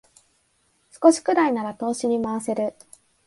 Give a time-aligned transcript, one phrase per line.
[0.99, 2.73] 少しくらいなら投資に回せる